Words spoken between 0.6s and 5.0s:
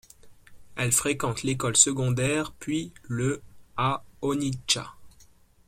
Elle fréquente l'école secondaire puis le à Onitsha.